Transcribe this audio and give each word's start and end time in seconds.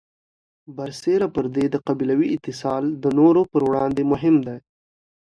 برسېره 0.77 1.27
پر 1.35 1.45
دې، 1.55 1.65
د 1.73 1.75
قبیلوي 1.87 2.27
اتصال 2.35 2.83
د 3.03 3.05
نورو 3.19 3.41
پر 3.51 3.61
وړاندې 3.67 4.03
مهم 4.11 4.35
دی. 4.47 4.57